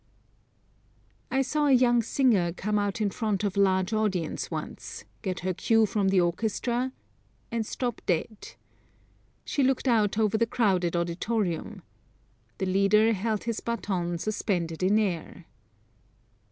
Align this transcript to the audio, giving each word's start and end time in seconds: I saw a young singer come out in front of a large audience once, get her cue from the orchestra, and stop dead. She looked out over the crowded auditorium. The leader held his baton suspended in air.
I 1.29 1.43
saw 1.43 1.67
a 1.67 1.71
young 1.71 2.01
singer 2.01 2.51
come 2.53 2.79
out 2.79 3.01
in 3.01 3.11
front 3.11 3.43
of 3.43 3.55
a 3.55 3.59
large 3.59 3.93
audience 3.93 4.49
once, 4.49 5.03
get 5.21 5.41
her 5.41 5.53
cue 5.53 5.85
from 5.85 6.07
the 6.07 6.19
orchestra, 6.19 6.91
and 7.51 7.63
stop 7.67 8.01
dead. 8.07 8.55
She 9.45 9.61
looked 9.61 9.87
out 9.87 10.17
over 10.17 10.39
the 10.39 10.47
crowded 10.47 10.95
auditorium. 10.95 11.83
The 12.57 12.65
leader 12.65 13.13
held 13.13 13.43
his 13.43 13.59
baton 13.59 14.17
suspended 14.17 14.81
in 14.81 14.97
air. 14.97 15.45